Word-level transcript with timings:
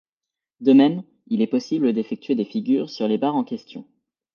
De 0.61 0.73
même, 0.73 1.03
il 1.27 1.43
est 1.43 1.47
possible 1.47 1.93
d'effectuer 1.93 2.33
des 2.33 2.43
figures 2.43 2.89
sur 2.89 3.07
les 3.07 3.19
barres 3.19 3.35
en 3.35 3.43
question. 3.43 3.85